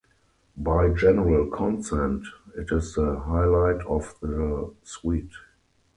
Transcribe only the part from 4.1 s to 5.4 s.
the suite.